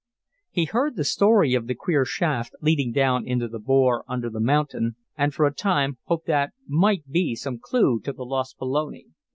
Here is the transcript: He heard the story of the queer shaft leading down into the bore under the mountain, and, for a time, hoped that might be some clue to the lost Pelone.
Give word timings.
He 0.49 0.65
heard 0.65 0.95
the 0.95 1.03
story 1.03 1.53
of 1.53 1.67
the 1.67 1.75
queer 1.75 2.05
shaft 2.05 2.55
leading 2.59 2.91
down 2.91 3.27
into 3.27 3.47
the 3.47 3.59
bore 3.59 4.03
under 4.07 4.31
the 4.31 4.39
mountain, 4.39 4.95
and, 5.15 5.31
for 5.31 5.45
a 5.45 5.53
time, 5.53 5.99
hoped 6.05 6.25
that 6.25 6.53
might 6.67 7.07
be 7.07 7.35
some 7.35 7.59
clue 7.59 7.99
to 7.99 8.11
the 8.11 8.25
lost 8.25 8.57
Pelone. 8.57 9.13